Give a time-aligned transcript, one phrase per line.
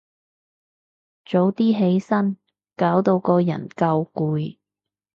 [1.25, 2.35] 早啲起身，
[2.75, 4.57] 搞到個人夠攰